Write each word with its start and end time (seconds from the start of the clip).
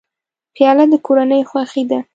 پیاله 0.55 0.85
د 0.91 0.93
کورنۍ 1.05 1.41
خوښي 1.49 1.83
ده. 1.89 1.99